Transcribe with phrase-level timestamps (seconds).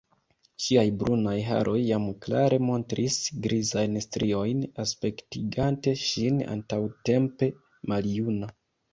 [0.65, 7.51] Ŝiaj brunaj haroj jam klare montris grizajn striojn, aspektigante ŝin antaŭtempe
[7.93, 8.51] maljuna.